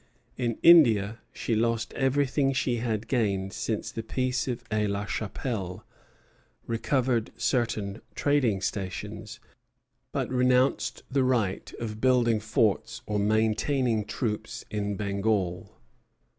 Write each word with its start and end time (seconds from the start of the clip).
In 0.35 0.57
India 0.63 1.19
she 1.31 1.53
lost 1.55 1.93
everything 1.93 2.53
she 2.53 2.77
had 2.77 3.07
gained 3.07 3.53
since 3.53 3.91
the 3.91 4.01
peace 4.01 4.47
of 4.47 4.63
Aix 4.71 4.89
la 4.89 5.05
Chapelle; 5.05 5.85
recovered 6.65 7.29
certain 7.37 8.01
trading 8.15 8.61
stations, 8.61 9.39
but 10.11 10.27
renounced 10.31 11.03
the 11.11 11.23
right 11.23 11.71
of 11.79 12.01
building 12.01 12.39
forts 12.39 13.03
or 13.05 13.19
maintaining 13.19 14.03
troops 14.03 14.65
in 14.71 14.95
Bengal. 14.95 15.71